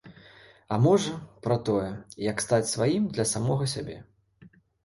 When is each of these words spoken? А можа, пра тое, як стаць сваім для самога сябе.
А 0.73 0.77
можа, 0.85 1.11
пра 1.43 1.57
тое, 1.69 1.85
як 2.31 2.41
стаць 2.47 2.71
сваім 2.73 3.07
для 3.19 3.29
самога 3.33 3.71
сябе. 3.75 3.97